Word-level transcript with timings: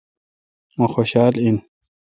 مہ 0.77 0.87
خوشال 0.93 1.33
این۔ 1.43 1.57